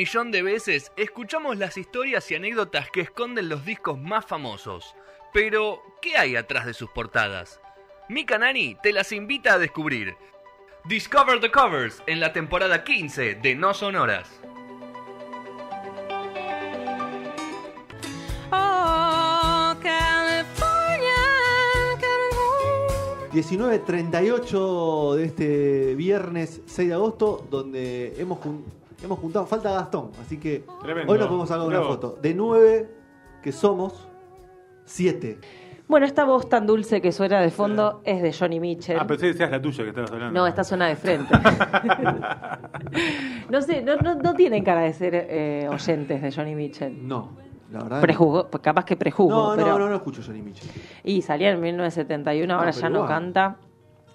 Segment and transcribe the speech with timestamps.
[0.00, 4.94] millón de veces escuchamos las historias y anécdotas que esconden los discos más famosos.
[5.30, 7.60] Pero, ¿qué hay atrás de sus portadas?
[8.08, 10.16] Mika Nani te las invita a descubrir.
[10.86, 14.40] Discover the Covers en la temporada 15 de No Sonoras.
[18.50, 21.22] Oh, California,
[22.00, 23.32] coming home.
[23.34, 28.64] 19.38 de este viernes 6 de agosto, donde hemos, jun-
[29.02, 31.12] hemos juntado, falta Gastón, así que Tremendo.
[31.12, 31.92] hoy nos podemos sacar una Bravo.
[31.94, 32.18] foto.
[32.20, 32.90] De 9
[33.42, 34.08] que somos,
[34.84, 35.38] 7.
[35.88, 38.96] Bueno, esta voz tan dulce que suena de fondo es de Johnny Mitchell.
[39.00, 40.38] Ah, pensé que decías la tuya que estabas hablando.
[40.40, 41.34] No, esta suena de frente.
[43.50, 47.06] no sé, no, no, no tienen cara de ser eh, oyentes de Johnny Mitchell.
[47.08, 47.30] No,
[47.72, 48.00] la verdad.
[48.02, 49.78] Prejuzgo, capaz que prejuzgo, No, no, pero...
[49.78, 50.70] no, no escucho Johnny Mitchell.
[51.04, 53.08] Y salía en 1971, ahora No, ya no igual.
[53.08, 53.56] canta.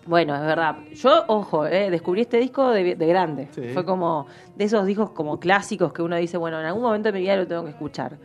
[0.05, 0.77] Bueno, es verdad.
[0.93, 3.47] Yo, ojo, eh, descubrí este disco de, de grande.
[3.51, 3.69] Sí.
[3.73, 7.13] Fue como de esos discos como clásicos que uno dice, bueno, en algún momento de
[7.13, 8.17] mi vida lo tengo que escuchar.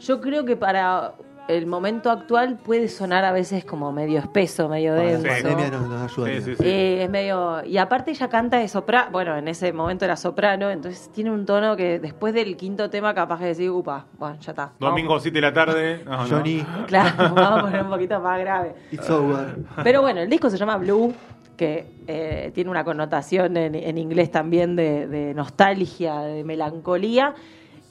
[0.00, 1.14] Yo creo que para
[1.48, 5.28] el momento actual puede sonar a veces como medio espeso, medio Para la denso.
[5.48, 6.28] pandemia nos, nos ayuda.
[6.28, 6.62] Sí, sí, sí.
[6.64, 7.64] Eh, es medio.
[7.64, 9.08] Y aparte ella canta de soprano.
[9.10, 13.14] Bueno, en ese momento era soprano, entonces tiene un tono que después del quinto tema
[13.14, 14.72] capaz de decir, upa, bueno, ya está.
[14.78, 16.02] Domingo 7 de la tarde.
[16.04, 16.28] No, no.
[16.28, 18.74] Johnny, Claro, vamos a poner un poquito más grave.
[18.92, 19.56] it's over.
[19.82, 21.14] Pero bueno, el disco se llama Blue,
[21.56, 27.34] que eh, tiene una connotación en, en inglés también de, de nostalgia, de melancolía.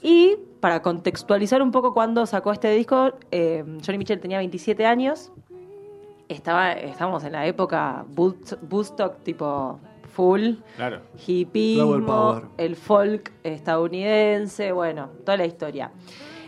[0.02, 5.32] Y para contextualizar un poco cuando sacó este disco, eh, Johnny Mitchell tenía 27 años.
[6.30, 9.80] Estaba, estábamos en la época Wood- Woodstock tipo
[10.14, 11.02] full, Claro.
[12.58, 15.92] el folk estadounidense, bueno, toda la historia.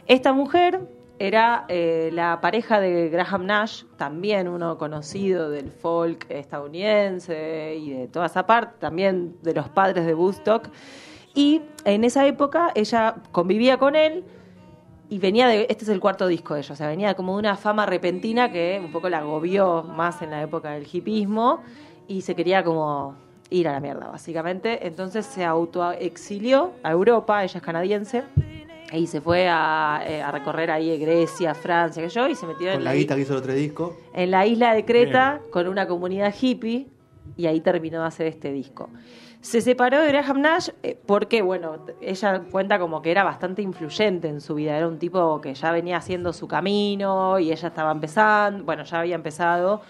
[0.08, 0.81] Esta mujer
[1.19, 8.08] era eh, la pareja de Graham Nash, también uno conocido del folk estadounidense y de
[8.08, 10.67] toda esa parte, también de los padres de Woodstock.
[11.33, 14.23] Y en esa época ella convivía con él
[15.09, 17.40] y venía de, este es el cuarto disco de ella, o sea, venía como de
[17.40, 21.63] una fama repentina que un poco la agobió más en la época del hipismo
[22.07, 23.16] y se quería como
[23.50, 24.85] ir a la mierda, básicamente.
[24.85, 28.23] Entonces se autoexilió a Europa, ella es canadiense,
[28.91, 32.68] y se fue a, eh, a recorrer ahí Grecia, Francia, que yo, y se metió
[32.68, 33.97] Con en la la, guita que hizo el otro disco.
[34.13, 36.88] en la isla de Creta con una comunidad hippie
[37.38, 38.90] y ahí terminó de hacer este disco.
[39.41, 44.28] Se separó de Graham Nash eh, porque, bueno, ella cuenta como que era bastante influyente
[44.28, 44.75] en su vida.
[44.75, 49.00] Era un tipo que ya venía haciendo su camino y ella estaba empezando, bueno, ya
[49.00, 49.81] había empezado.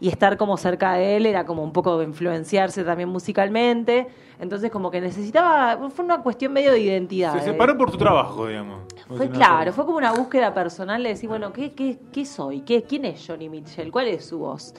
[0.00, 4.08] Y estar como cerca de él era como un poco influenciarse también musicalmente.
[4.38, 7.32] Entonces como que necesitaba, fue una cuestión medio de identidad.
[7.32, 7.52] Se eh.
[7.52, 8.82] separó por tu trabajo, digamos.
[9.08, 12.60] Fue claro, fue como una búsqueda personal de decir, bueno, ¿qué, qué, qué soy?
[12.60, 13.90] ¿Qué, ¿Quién es Johnny Mitchell?
[13.90, 14.74] ¿Cuál es su voz?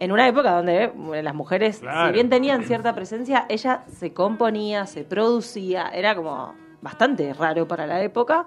[0.00, 2.06] En una época donde eh, las mujeres, Claro.
[2.08, 7.86] si bien tenían cierta presencia, ella se componía, se producía, era como bastante raro para
[7.86, 8.46] la época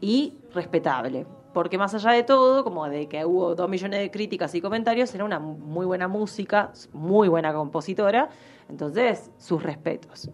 [0.00, 1.26] y respetable.
[1.54, 5.14] Porque más allá de todo, como de que hubo dos millones de críticas y comentarios,
[5.14, 8.28] era una muy buena música, muy buena compositora,
[8.68, 10.28] entonces sus respetos.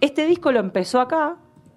[0.00, 1.36] Este disco lo empezó acá,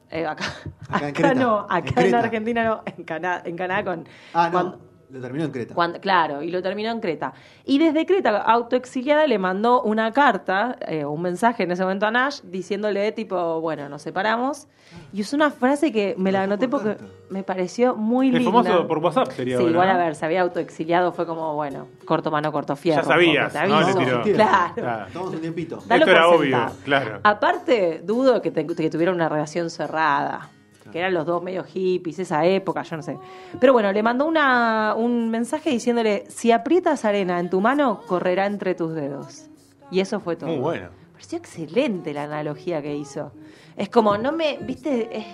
[0.09, 0.45] eh, acá,
[0.89, 1.33] Acá en acá Creta.
[1.35, 2.15] no, acá en.
[2.15, 4.07] Argentina no, en, Cana- en Canadá con...
[4.33, 4.51] Ah, no.
[4.51, 4.79] cuando-
[5.09, 5.73] Lo terminó en Creta.
[5.75, 7.33] cuando- claro, y lo terminó en Creta.
[7.63, 12.11] Y desde Creta, autoexiliada, le mandó una carta, eh, un mensaje en ese momento a
[12.11, 14.67] Nash, diciéndole tipo, bueno, nos separamos.
[15.11, 18.51] Y usó una frase que me la anoté por porque me pareció muy El linda.
[18.63, 19.93] famoso por WhatsApp sería Sí, ahora, igual ¿no?
[19.95, 23.01] a ver, se había autoexiliado, fue como, bueno, corto mano, corto fierro.
[23.01, 23.81] Ya sabías, ¿no?
[23.81, 24.21] Le tiró.
[24.23, 24.73] Claro.
[24.75, 25.05] Claro.
[25.11, 25.79] Tomamos un tiempito.
[25.87, 27.19] Dalo Esto era obvio, claro.
[27.23, 30.49] Aparte, dudo que, te- que una relación cerrada.
[30.91, 33.17] Que eran los dos medio hippies, esa época, yo no sé.
[33.59, 38.45] Pero bueno, le mandó una, un mensaje diciéndole: Si aprietas arena en tu mano, correrá
[38.45, 39.47] entre tus dedos.
[39.91, 40.49] Y eso fue todo.
[40.49, 40.89] Muy bueno.
[41.13, 43.31] Pareció excelente la analogía que hizo.
[43.77, 45.25] Es como, no me, viste, Es-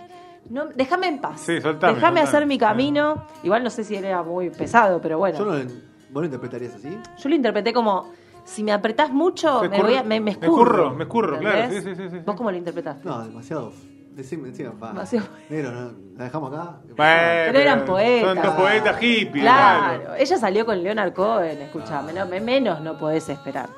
[0.50, 1.42] no, déjame en paz.
[1.42, 2.20] Sí, soltame, Déjame soltame.
[2.22, 3.26] hacer mi camino.
[3.44, 5.38] Igual no sé si era muy pesado, pero bueno.
[5.38, 6.90] Yo no, ¿Vos lo interpretarías así?
[7.18, 8.10] Yo lo interpreté como,
[8.44, 10.52] si me apretás mucho, Me me, voy a, escurro- me, me me escurro.
[10.64, 13.08] escurro, me escurro, claro, sí, sí, sí, sí, ¿Vos cómo lo interpretaste?
[13.08, 13.72] No, demasiado.
[14.12, 14.52] Decime.
[14.52, 15.28] Demasiado.
[15.50, 15.92] Negro, ¿no?
[16.18, 16.78] ¿la dejamos acá?
[16.84, 18.34] Bueno, Pero eran poetas.
[18.36, 19.44] Son dos poetas hippies.
[19.44, 20.16] Claro, claro.
[20.20, 23.70] ella salió con Leonard Cohen, escuchame, no, me- menos no podés esperar.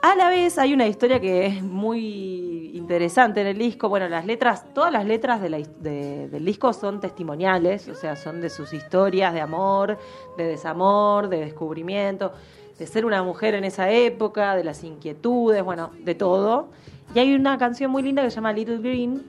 [0.00, 3.88] A la vez hay una historia que es muy interesante en el disco.
[3.88, 8.14] Bueno, las letras, todas las letras de la de- del disco son testimoniales, o sea,
[8.14, 9.98] son de sus historias de amor,
[10.36, 12.32] de desamor, de descubrimiento,
[12.78, 16.68] de ser una mujer en esa época, de las inquietudes, bueno, de todo.
[17.14, 19.22] Y hay una canción muy linda que se llama Little Green,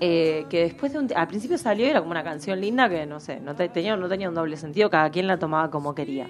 [0.00, 3.06] eh, que después de un, al principio salió y era como una canción linda que
[3.06, 5.94] no sé, no te- tenía, no tenía un doble sentido, cada quien la tomaba como
[5.94, 6.28] quería.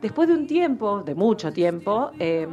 [0.00, 2.48] Después de un tiempo, de mucho tiempo, eh,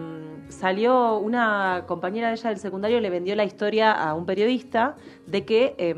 [0.50, 4.96] salió una compañera de ella del secundario, le vendió la historia a un periodista
[5.26, 5.96] de que eh,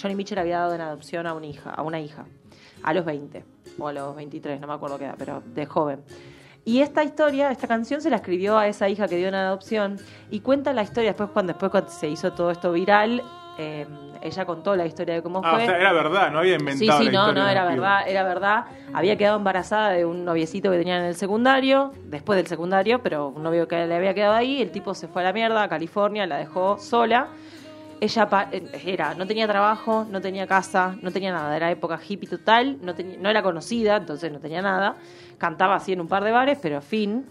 [0.00, 2.26] Johnny Mitchell había dado en adopción a una hija, a una hija,
[2.82, 3.44] a los 20
[3.78, 6.00] o a los 23, no me acuerdo qué edad, pero de joven.
[6.64, 9.98] Y esta historia, esta canción se la escribió a esa hija que dio en adopción
[10.30, 13.22] y cuenta la historia después cuando después cuando se hizo todo esto viral,
[13.58, 13.86] eh,
[14.22, 15.62] ella contó la historia de cómo Ah, fue.
[15.64, 18.00] o sea, era verdad, no había Sí, inventado sí, la no, historia no, era verdad,
[18.08, 18.64] era verdad.
[18.92, 23.28] Había quedado embarazada de un noviecito que tenía en el secundario, después del secundario, pero
[23.28, 25.68] un novio que le había quedado ahí, el tipo se fue a la mierda, a
[25.68, 27.28] California, la dejó sola.
[28.00, 28.28] Ella
[28.84, 32.94] era, no tenía trabajo, no tenía casa, no tenía nada, era época hippie total, no,
[32.94, 34.96] tenía- no era conocida, entonces no tenía nada.
[35.36, 37.26] Cantaba así en un par de bares, pero fin.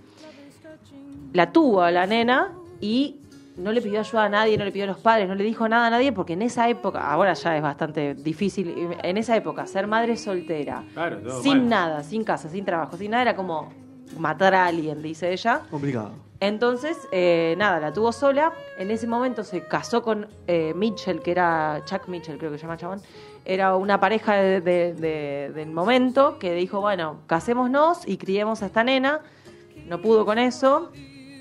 [1.33, 2.51] La tuvo a la nena
[2.81, 3.17] y
[3.57, 5.67] no le pidió ayuda a nadie, no le pidió a los padres, no le dijo
[5.67, 8.73] nada a nadie, porque en esa época, ahora ya es bastante difícil,
[9.03, 11.69] en esa época ser madre soltera, Claro, sin mal.
[11.69, 13.69] nada, sin casa, sin trabajo, sin nada, era como
[14.17, 15.61] matar a alguien, dice ella.
[15.69, 16.11] Complicado.
[16.41, 18.53] Entonces, eh, nada, la tuvo sola.
[18.77, 22.63] En ese momento se casó con eh, Mitchell, que era Chuck Mitchell, creo que se
[22.63, 23.01] llama chabón.
[23.43, 28.67] Era una pareja de- de- de- del momento que dijo, bueno, casémonos y criemos a
[28.67, 29.19] esta nena.
[29.85, 30.91] No pudo con eso,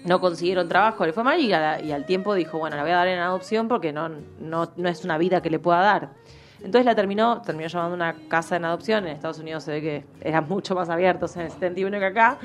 [0.05, 1.53] no consiguieron trabajo, le fue mal y, y
[1.93, 4.09] al tiempo dijo, bueno, la voy a dar en adopción porque no,
[4.41, 6.11] no, no es una vida que le pueda dar.
[6.59, 9.07] Entonces la terminó, terminó llamando a una casa en adopción.
[9.07, 12.39] En Estados Unidos se ve que eran mucho más abiertos en el 71 que acá.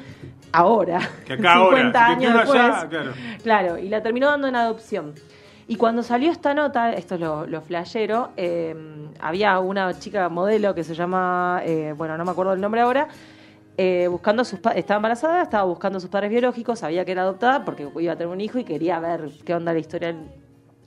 [0.54, 2.62] Ahora, Que acá ahora, 50 si te años después.
[2.62, 3.12] allá, claro.
[3.42, 5.14] Claro, y la terminó dando en adopción.
[5.68, 8.76] Y cuando salió esta nota, esto es lo, lo flashero, eh,
[9.20, 13.08] había una chica modelo que se llama, eh, bueno, no me acuerdo el nombre ahora,
[13.78, 17.24] eh, buscando a sus estaba embarazada, estaba buscando a sus padres biológicos, sabía que era
[17.24, 20.28] adoptada porque iba a tener un hijo y quería ver qué onda la historia del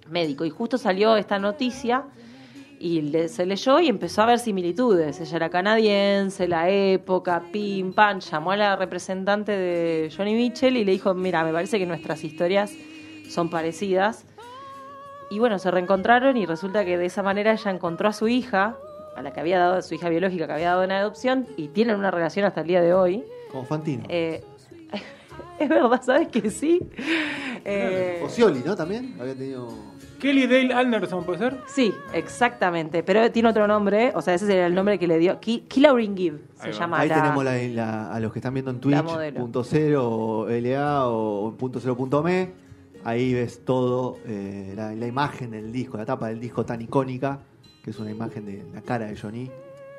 [0.09, 0.45] médico.
[0.45, 2.05] Y justo salió esta noticia
[2.79, 5.21] y le- se leyó y empezó a ver similitudes.
[5.21, 8.21] Ella era canadiense, la época, pim, pam.
[8.21, 12.23] Llamó a la representante de Johnny Mitchell y le dijo, mira, me parece que nuestras
[12.25, 12.73] historias
[13.29, 14.25] son parecidas.
[15.31, 18.77] Y bueno, se reencontraron y resulta que de esa manera ella encontró a su hija,
[19.17, 21.69] a la que había dado, a su hija biológica que había dado en adopción, y
[21.69, 23.25] tienen una relación hasta el día de hoy.
[23.51, 24.05] Como Fantino.
[24.09, 24.45] Eh,
[25.59, 26.81] es verdad, ¿sabes que sí?
[27.65, 28.77] Eh, Ocioli, ¿no?
[28.77, 29.69] También había tenido.
[30.19, 31.57] Kelly Dale Anderson, ¿puede ser?
[31.67, 33.03] Sí, exactamente.
[33.03, 35.39] Pero tiene otro nombre, o sea, ese sería el nombre que le dio.
[35.41, 36.79] Ki- Kilaurin Gibb se Ahí va.
[36.79, 36.99] llama.
[37.01, 39.41] Ahí la- tenemos la, la- a los que están viendo en Twitch, modelo.
[39.41, 42.51] punto cero, o LA o punto cero punto me.
[43.05, 47.39] Ahí ves todo, eh, la, la imagen del disco, la tapa del disco tan icónica,
[47.85, 49.49] que es una imagen de la cara de Johnny.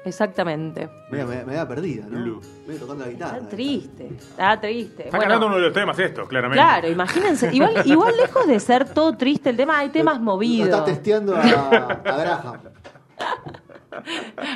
[0.07, 0.89] Exactamente.
[1.09, 2.19] Me, me, me da perdida, ¿no?
[2.19, 2.41] Blue.
[2.65, 3.37] Me voy tocando la guitarra.
[3.37, 5.03] Está triste, está triste.
[5.05, 6.61] Está Bueno, cantando uno de los temas estos, claramente.
[6.63, 7.53] Claro, imagínense.
[7.53, 10.69] Igual, igual lejos de ser todo triste el tema, hay temas Lo movidos.
[10.69, 12.57] está testeando a, a Graham.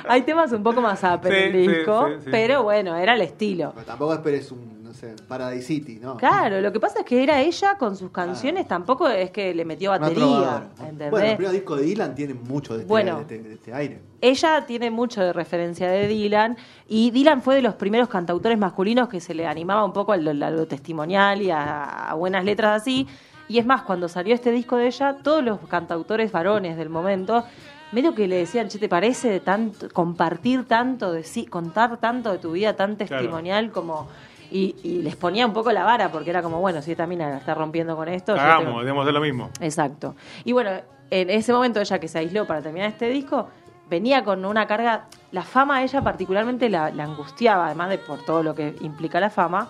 [0.07, 2.29] Hay temas un poco más up en Sí, el sí, disco, sí, sí.
[2.31, 3.71] pero bueno, era el estilo.
[3.73, 6.17] Pero tampoco esperes un, no sé, Paradise City, ¿no?
[6.17, 9.63] Claro, lo que pasa es que era ella con sus canciones, tampoco es que le
[9.63, 10.63] metió batería.
[10.79, 11.09] ¿entendés?
[11.11, 13.15] Bueno, el primer disco de Dylan tiene mucho de este, Bueno.
[13.15, 14.01] de este- de este aire.
[14.19, 16.57] Ella tiene mucho de referencia de Dylan
[16.89, 20.17] y Dylan fue de los primeros cantautores masculinos que se le animaba un poco a
[20.17, 23.07] lo, a lo testimonial y a, a buenas letras así.
[23.47, 27.43] Y es más, cuando salió este disco de ella, todos los cantautores varones del momento,
[27.91, 32.37] medio que le decían, che, ¿te parece tanto, compartir tanto de sí, contar tanto de
[32.37, 34.07] tu vida tan testimonial como...
[34.51, 37.29] Y, y les ponía un poco la vara porque era como, bueno, si esta mina
[37.29, 38.33] la está rompiendo con esto...
[38.33, 39.49] Hagamos, tengo- debemos hacer lo mismo.
[39.61, 40.15] Exacto.
[40.43, 40.71] Y bueno,
[41.09, 43.47] en ese momento ella que se aisló para terminar este disco,
[43.89, 48.23] venía con una carga, la fama a ella particularmente la, la angustiaba, además de por
[48.25, 49.69] todo lo que implica la fama,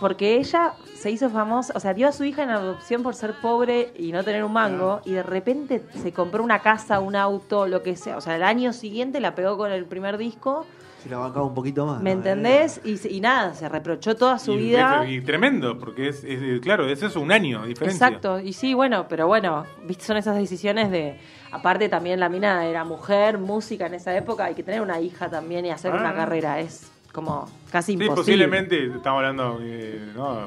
[0.00, 3.34] porque ella se hizo famosa, o sea, dio a su hija en adopción por ser
[3.34, 7.68] pobre y no tener un mango, y de repente se compró una casa, un auto,
[7.68, 8.16] lo que sea.
[8.16, 10.66] O sea, el año siguiente la pegó con el primer disco,
[11.02, 12.00] Se la bancaba un poquito más.
[12.00, 12.18] ¿me ¿no?
[12.18, 12.80] entendés?
[12.84, 15.04] Y, nada, se reprochó toda su y, vida.
[15.08, 18.06] Y tremendo, porque es, es- claro, es eso, un año de diferencia.
[18.06, 21.18] Exacto, y sí, bueno, pero bueno, viste, son esas decisiones de.
[21.50, 25.28] Aparte, también la mina era mujer, música en esa época, hay que tener una hija
[25.28, 25.96] también y hacer Ah.
[25.98, 28.14] una carrera, es como casi Sí, imposible.
[28.46, 29.60] posiblemente, estamos hablando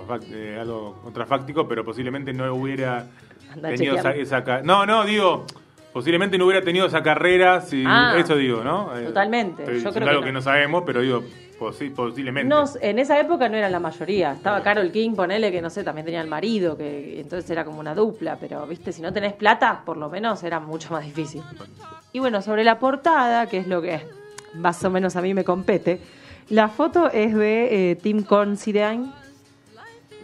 [0.07, 3.05] fac- de algo contrafáctico, pero posiblemente no hubiera
[3.53, 5.45] Anda tenido esa, esa No, no, digo,
[5.95, 7.81] posiblemente no hubiera tenido esa carrera si...
[7.87, 8.97] Ah, eso digo, ¿no?
[8.97, 10.25] Eh, totalmente, estoy yo creo que algo no.
[10.27, 11.23] que no sabemos, pero digo,
[11.57, 12.49] posi- posiblemente.
[12.49, 14.33] No, en esa época no era la mayoría.
[14.33, 17.79] Estaba Carol King, ponele que no sé, también tenía el marido, que entonces era como
[17.79, 21.41] una dupla, pero viste, si no tenés plata, por lo menos era mucho más difícil.
[22.11, 24.01] Y bueno, sobre la portada, que es lo que
[24.53, 26.01] más o menos a mí me compete,
[26.49, 29.05] la foto es de eh, Tim Considine.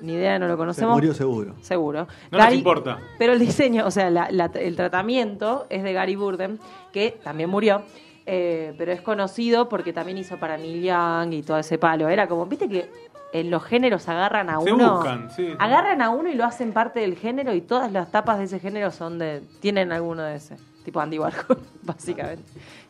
[0.02, 0.96] Ni idea, no lo Se conocemos.
[0.96, 1.56] murió seguro.
[1.62, 2.08] Seguro.
[2.32, 3.00] No nos importa.
[3.18, 6.60] Pero el diseño, o sea, la- la- el tratamiento es de Gary Burden,
[6.92, 7.84] que también murió.
[8.28, 12.08] eh, pero es conocido porque también hizo para Neil Young y todo ese palo.
[12.08, 12.88] Era como, viste que
[13.34, 14.96] en los géneros agarran a Se uno.
[14.98, 15.54] buscan, sí.
[15.58, 18.60] Agarran a uno y lo hacen parte del género y todas las tapas de ese
[18.60, 19.42] género son de.
[19.60, 20.56] tienen alguno de ese.
[20.86, 22.44] Tipo Andy Warhol, básicamente.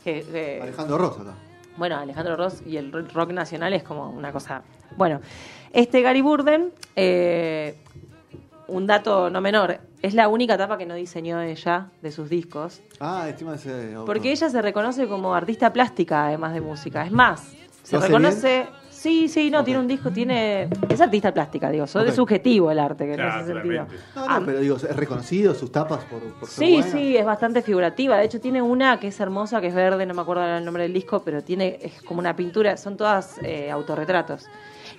[0.03, 1.33] Que, que- Alejandro Ross acá.
[1.77, 4.63] bueno, Alejandro Ross y el rock nacional es como una cosa.
[4.97, 5.21] Bueno,
[5.73, 7.75] este Gary Burden, eh,
[8.67, 12.81] un dato no menor, es la única tapa que no diseñó ella de sus discos.
[12.99, 13.93] Ah, encima ese.
[14.05, 17.05] Porque ella se reconoce como artista plástica, además de música.
[17.05, 18.67] Es más, se ¿Lo hace reconoce.
[18.89, 20.69] Sí, sí, no, tiene un disco, tiene.
[20.87, 21.87] Es artista plástica, digo.
[21.87, 22.09] Solo Ok.
[22.09, 23.85] es subjetivo el arte, que Claro, en ese sentido.
[23.87, 24.03] claramente.
[24.15, 26.87] No, Ah, no, pero digo, es reconocido sus tapas por, por ser Sí, buena.
[26.91, 28.17] sí, es bastante figurativa.
[28.17, 30.83] De hecho, tiene una que es hermosa, que es verde, no me acuerdo el nombre
[30.83, 34.45] del disco, pero tiene es como una pintura, son todas eh, autorretratos.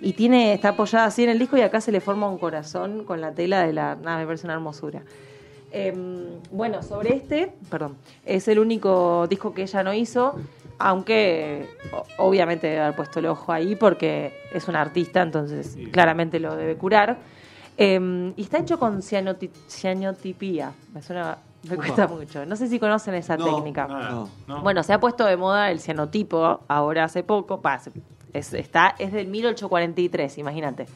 [0.05, 3.05] Y tiene está apoyada así en el disco y acá se le forma un corazón
[3.05, 3.95] con la tela de la.
[3.95, 5.03] Nada, me parece una hermosura.
[5.71, 10.35] Em, bueno, sobre este, perdón, es el único disco que ella no hizo,
[10.79, 11.67] aunque
[12.19, 15.87] obviamente debe haber puesto el ojo ahí porque es una artista, entonces Sí.
[15.87, 17.17] claramente lo debe curar.
[17.79, 21.85] Em, y está hecho con cianoti- cianotipía, me suena, me Upa.
[21.85, 22.45] cuesta mucho.
[22.45, 23.87] No sé si conocen esa No, técnica.
[23.87, 24.29] No.
[24.47, 24.63] ¿no?
[24.63, 27.93] Bueno, se ha puesto de moda el cianotipo ahora hace poco, pa, se-
[28.33, 30.87] es, está, es del 1843, imagínate.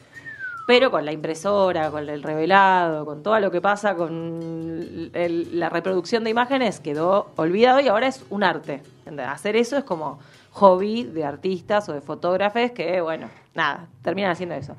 [0.67, 5.69] Pero con la impresora, con el revelado, con todo lo que pasa con el- la
[5.69, 8.81] reproducción de imágenes, quedó olvidado y ahora es un arte.
[9.29, 10.19] Hacer eso es como
[10.51, 14.75] hobby de artistas o de fotógrafos que, bueno, nada, terminan haciendo eso.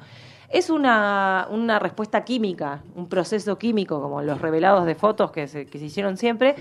[0.51, 5.67] Es una, una respuesta química, un proceso químico, como los revelados de fotos que se,
[5.67, 6.55] que se hicieron siempre,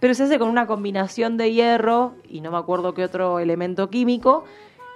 [0.00, 3.88] pero se hace con una combinación de hierro y no me acuerdo qué otro elemento
[3.90, 4.44] químico.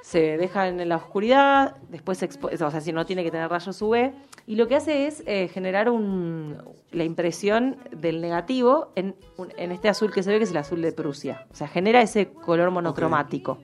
[0.03, 3.49] Se deja en la oscuridad, después se expo- o sea, si no tiene que tener
[3.49, 4.13] rayos UV,
[4.49, 6.59] y lo que hace es eh, generar un,
[6.91, 10.57] la impresión del negativo en, un- en este azul que se ve, que es el
[10.57, 11.47] azul de Prusia.
[11.53, 13.59] O sea, genera ese color monocromático.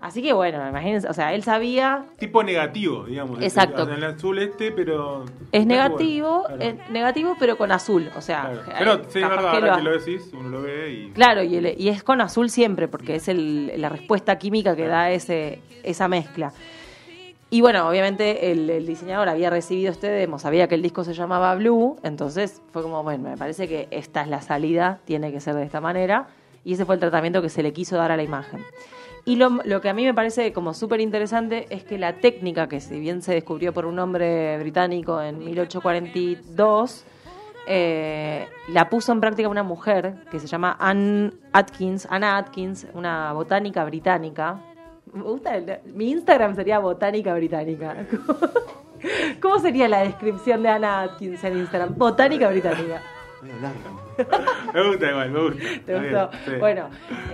[0.00, 3.42] Así que bueno, imagínense, o sea, él sabía Tipo negativo, digamos.
[3.42, 3.82] Exacto.
[3.82, 5.26] En el azul este, pero.
[5.52, 6.62] Es negativo, Claro.
[6.62, 8.78] es negativo pero con azul, o sea, Claro.
[8.78, 11.10] Pero sí, es verdad, que ahora lo- que lo decís, uno lo ve y.
[11.10, 14.86] Claro, y, el- y es con azul siempre, porque es el- la respuesta química que
[14.86, 16.52] da ese, esa mezcla.
[17.50, 21.12] Y bueno, obviamente el, el diseñador había recibido este demo, sabía que el disco se
[21.14, 25.40] llamaba Blue, entonces fue como, bueno, me parece que esta es la salida, tiene que
[25.40, 26.28] ser de esta manera,
[26.64, 28.64] y ese fue el tratamiento que se le quiso dar a la imagen.
[29.30, 32.68] Y lo, lo que a mí me parece como súper interesante es que la técnica,
[32.68, 37.04] que si bien se descubrió por un hombre británico en 1842,
[37.68, 43.32] eh, la puso en práctica una mujer que se llama Anne Atkins, Anna Atkins, una
[43.32, 44.58] botánica británica.
[45.12, 47.94] Me gusta el- mi Instagram sería botánica británica.
[49.40, 51.96] ¿Cómo sería la descripción de Anna Atkins en Instagram?
[51.96, 53.00] Botánica británica.
[54.74, 55.58] Me gusta igual, me gusta.
[55.86, 56.30] ¿Te bien, gustó?
[56.44, 56.50] sí.
[56.58, 56.88] Bueno,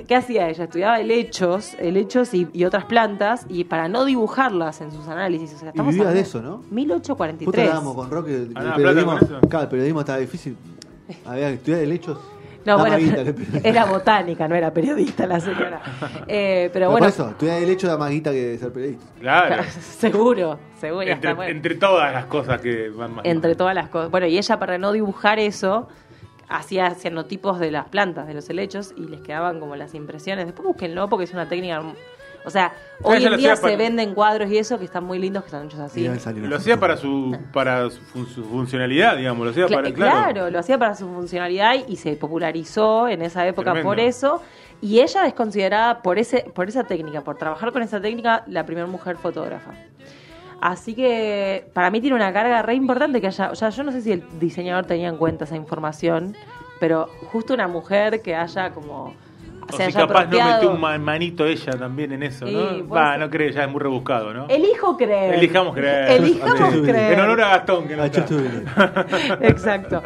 [0.06, 0.64] ¿qué hacía ella?
[0.64, 5.52] Estudiaba helechos, helechos y, y otras plantas y para no dibujarlas en sus análisis.
[5.54, 6.62] O sea, Y estamos vivía de hablando- eso, ¿no?
[6.70, 7.46] 1843.
[7.46, 8.34] Justo hablábamos con Roque.
[8.36, 9.48] El, Ah, no, periodismo, plata con eso.
[9.48, 10.56] claro, el periodismo estaba difícil.
[11.26, 12.18] Había que estudiar helechos.
[12.66, 12.96] No, bueno,
[13.62, 15.80] era botánica, no era periodista la señora.
[16.26, 19.06] Eh, pero Pero bueno, por eso, estudiar derecho da más guita que ser periodista.
[19.20, 19.64] Claro.
[19.80, 21.02] seguro, seguro.
[21.02, 21.50] Entre, está bueno.
[21.52, 23.24] entre todas las cosas que van más.
[23.24, 24.10] Entre todas las cosas.
[24.10, 25.88] Bueno, y ella para no dibujar eso,
[26.48, 30.46] hacía cianotipos de las plantas, de los helechos, y les quedaban como las impresiones.
[30.46, 31.82] Después búsquenlo porque es una técnica...
[32.46, 32.72] O sea,
[33.02, 35.48] hoy ella en día se para- venden cuadros y eso que están muy lindos, que
[35.48, 36.08] están hechos así.
[36.36, 39.44] Lo hacía para su para su, fun- su funcionalidad, digamos.
[39.44, 39.92] Lo hacía Cla- para.
[39.92, 40.32] claro.
[40.32, 40.50] Claro.
[40.50, 43.88] lo hacía para su funcionalidad y se popularizó en esa época Tremendo.
[43.90, 44.40] por eso.
[44.80, 48.64] Y ella es considerada por ese por esa técnica, por trabajar con esa técnica, la
[48.64, 49.72] primera mujer fotógrafa.
[50.60, 53.92] Así que para mí tiene una carga re importante que haya, o sea, yo no
[53.92, 56.34] sé si el diseñador tenía en cuenta esa información,
[56.80, 59.14] pero justo una mujer que haya como
[59.72, 62.88] O si capaz no metió un ma- manito ella también en eso, Sí, ¿no?
[62.88, 63.20] Va, ser.
[63.20, 64.46] no cree, ya es muy rebuscado, ¿no?
[64.48, 65.34] Elijo creer.
[65.34, 66.10] Elijamos creer.
[66.12, 66.82] Elijamos Sí.
[66.82, 67.12] creer.
[67.14, 68.26] En honor a Gastón, que no Ah, está.
[69.42, 70.02] Exacto.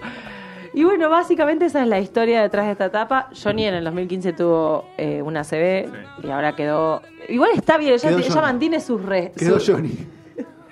[0.72, 3.28] Y bueno, básicamente esa es la historia detrás de esta etapa.
[3.42, 6.26] Johnny en el 2015 tuvo eh, una CB Sí.
[6.28, 7.02] y ahora quedó.
[7.28, 8.40] Igual está bien, ella, ella Johnny.
[8.40, 9.32] mantiene sus res.
[9.36, 9.92] Quedó su- Johnny.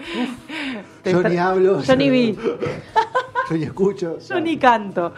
[1.04, 1.82] Johnny hablo.
[1.86, 2.36] Johnny B.
[3.54, 4.18] Johnny escucho.
[4.28, 5.12] Johnny canto.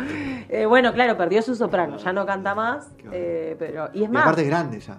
[0.49, 2.90] Eh, bueno, claro, perdió su soprano, ya no canta más.
[3.12, 4.99] Eh, pero, y es Y más, aparte es grande ya.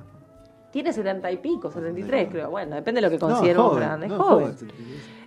[0.71, 2.49] tiene 70 y pico, 73 creo.
[2.49, 4.05] Bueno, depende de lo que No, considero joven, grande.
[4.07, 4.55] Es no, joven.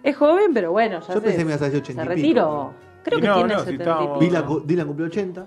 [0.02, 2.06] Es joven, pero bueno, ya Yo se, pensé que me ibas a decir 80 se
[2.06, 2.72] y retiró.
[3.04, 4.18] Creo Y que no, tiene no, si 70 y pico.
[4.20, 5.44] Dylan, cu- Dylan cumplió 80.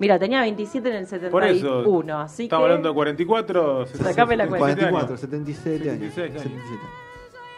[0.00, 2.18] Mira, tenía 27 en el 71, Por eso.
[2.18, 2.66] así Estamos que...
[2.66, 3.86] hablando de 44.
[3.86, 4.58] Sacame la cuenta.
[4.66, 6.14] 44, 77 años.
[6.14, 6.42] 76 años.
[6.42, 6.82] 77.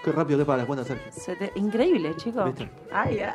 [0.05, 1.11] Qué rápido que para las cuentas, Sergio.
[1.13, 2.45] Sete- Increíble, chicos.
[2.47, 2.69] ¿Viste?
[2.93, 3.35] Ay, ah.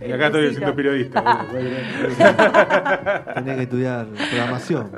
[0.00, 1.46] Y acá estoy siendo periodista.
[3.34, 4.90] Tenés que estudiar programación.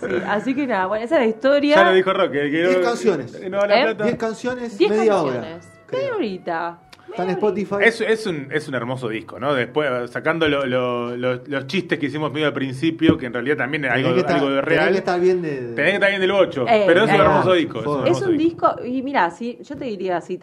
[0.00, 1.76] Sí, así que nada, bueno, esa es la historia.
[1.76, 2.42] ya lo dijo Roque.
[2.42, 3.50] el que Diez no- canciones.
[3.50, 3.84] No, la ¿Eh?
[3.84, 4.04] plata.
[4.04, 5.38] 10 canciones, 10 media canciones.
[5.38, 5.48] hora.
[5.48, 6.16] Media creo.
[6.16, 6.78] horita.
[7.08, 7.76] Está en Spotify.
[7.82, 9.54] Es, es, un, es un hermoso disco, ¿no?
[9.54, 13.56] Después, sacando lo- lo- lo- los chistes que hicimos medio al principio, que en realidad
[13.56, 14.92] también es Tenés algo, que estar- algo de tenés real.
[14.92, 15.60] que estar bien de.
[15.68, 17.78] de- Tenés que estar bien del 8, Eh, pero es un hermoso disco.
[17.80, 18.74] Es un, Es disco.
[18.74, 20.36] disco, y mira, si yo te diría, si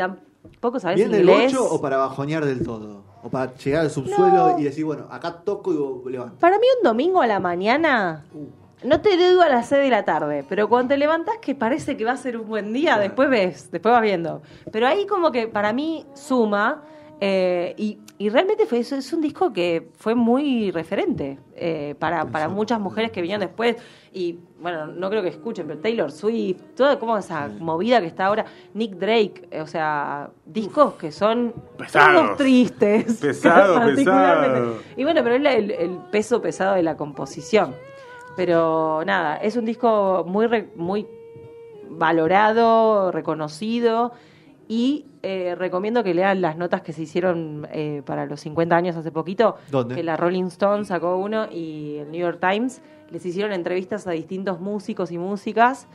[0.52, 1.54] tampoco sabes ¿Bien del inglés.
[1.54, 3.04] 8 o para bajonear del todo?
[3.24, 4.60] O para llegar al subsuelo No.
[4.60, 6.36] y decir, bueno, acá toco y levanto.
[6.40, 8.26] Para mí un domingo a la mañana,
[8.84, 11.96] no te digo a las 6 de la tarde, pero cuando te levantás que parece
[11.96, 13.02] que va a ser un buen día, Claro.
[13.04, 14.42] después ves, después vas viendo.
[14.72, 16.84] Pero ahí como que para mí suma,
[17.26, 22.50] eh, y, y realmente fue es un disco que fue muy referente eh, para, para
[22.50, 23.78] muchas mujeres que vinieron después,
[24.12, 28.26] y bueno, no creo que escuchen, pero Taylor Swift, toda como esa movida que está
[28.26, 32.36] ahora, Nick Drake, eh, o sea, discos que son Pesados.
[32.36, 33.18] tristes.
[33.22, 34.76] Pesado, pesado.
[34.98, 37.74] Y bueno, pero es el, el peso pesado de la composición.
[38.36, 41.08] Pero nada, es un disco muy, re- muy
[41.90, 44.12] valorado, reconocido
[44.68, 48.96] y eh, recomiendo que lean las notas que se hicieron eh, para los 50 años
[48.96, 49.58] hace poquito.
[49.70, 49.96] ¿Dónde?
[49.96, 54.12] Que la Rolling Stone sacó uno y el New York Times les hicieron entrevistas a
[54.12, 55.88] distintos músicos y músicas.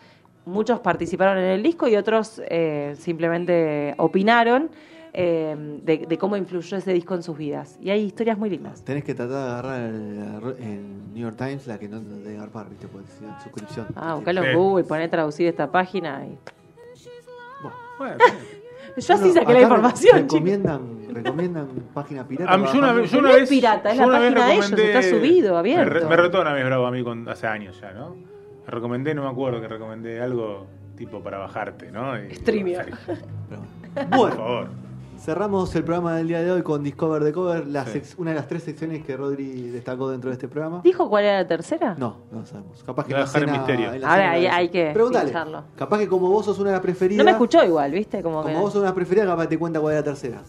[0.47, 4.71] Muchos participaron en el disco y otros eh, simplemente opinaron
[5.13, 7.79] eh, de, de cómo influyó ese disco en sus vidas.
[7.81, 8.83] Y hay historias muy lindas.
[8.85, 12.37] Tenés que tratar de agarrar el, el New York Times, la que no te debe
[12.37, 12.87] agarpar, ¿viste?
[12.89, 13.87] Porque si no, suscripción.
[13.97, 14.57] Ah, buscalo en.
[14.57, 16.25] Google, poner traducir esta página.
[16.27, 16.39] Y...
[17.99, 18.17] Bueno,
[19.07, 20.33] Yo así Bueno, saqué la información, chicos.
[20.33, 20.81] recomiendan,
[21.13, 22.53] recomiendan página pirata.
[22.53, 23.49] Ah, para yo una, vez- yo No una es vez.
[23.51, 25.91] pirata, es yo la una vez página de ellos, está subido, Me, abierto.
[25.95, 28.15] re- me retó una vez Bravo a mí con, hace años ya, ¿no?
[28.15, 32.23] Me recomendé, no me acuerdo, que recomendé algo tipo para bajarte, ¿no?
[32.23, 32.81] Y- Streamio.
[33.95, 34.69] Pero- Por Bueno, favor.
[35.19, 38.01] Cerramos el programa del día de hoy con Discover the Cover, la Sí.
[38.19, 40.81] una de las tres secciones que Rodri destacó dentro de este programa.
[40.85, 41.95] ¿Dijo cuál era la tercera?
[41.99, 42.83] No, no sabemos.
[42.85, 43.93] Capaz que la dejar en misterio.
[43.93, 45.27] en Ahora hay- que Preguntale.
[45.27, 45.65] pincharlo.
[45.77, 47.19] Capaz que como vos sos una de las preferidas.
[47.19, 48.23] No me escuchó igual, ¿viste?
[48.23, 48.61] Como, Como que...
[48.61, 50.43] vos sos una preferida, capaz te cuenta cuál es la tercera.